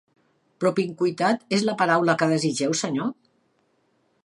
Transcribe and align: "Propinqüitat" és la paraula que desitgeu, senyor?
"Propinqüitat" 0.63 1.43
és 1.59 1.67
la 1.69 1.77
paraula 1.83 2.17
que 2.23 2.31
desitgeu, 2.33 2.75
senyor? 2.83 3.15